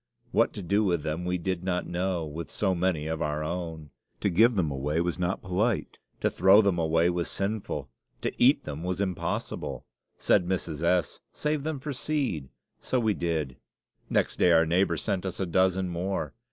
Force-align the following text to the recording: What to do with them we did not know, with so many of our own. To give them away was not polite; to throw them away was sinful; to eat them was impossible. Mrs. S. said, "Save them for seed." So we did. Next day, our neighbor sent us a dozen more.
What 0.31 0.51
to 0.53 0.63
do 0.63 0.83
with 0.83 1.03
them 1.03 1.25
we 1.25 1.37
did 1.37 1.63
not 1.63 1.85
know, 1.85 2.25
with 2.25 2.49
so 2.49 2.73
many 2.73 3.05
of 3.05 3.21
our 3.21 3.43
own. 3.43 3.91
To 4.21 4.31
give 4.31 4.55
them 4.55 4.71
away 4.71 4.99
was 4.99 5.19
not 5.19 5.43
polite; 5.43 5.99
to 6.21 6.31
throw 6.31 6.59
them 6.59 6.79
away 6.79 7.11
was 7.11 7.27
sinful; 7.27 7.87
to 8.23 8.31
eat 8.43 8.63
them 8.63 8.81
was 8.83 8.99
impossible. 8.99 9.85
Mrs. 10.19 10.81
S. 10.81 11.19
said, 11.33 11.39
"Save 11.39 11.63
them 11.63 11.77
for 11.77 11.93
seed." 11.93 12.49
So 12.79 12.99
we 12.99 13.13
did. 13.13 13.57
Next 14.09 14.39
day, 14.39 14.49
our 14.51 14.65
neighbor 14.65 14.97
sent 14.97 15.23
us 15.23 15.39
a 15.39 15.45
dozen 15.45 15.87
more. 15.89 16.33